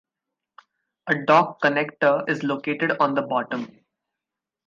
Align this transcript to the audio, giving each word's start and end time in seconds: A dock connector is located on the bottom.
A 1.05 1.13
dock 1.13 1.61
connector 1.61 2.27
is 2.27 2.41
located 2.41 2.93
on 2.99 3.13
the 3.13 3.21
bottom. 3.21 3.71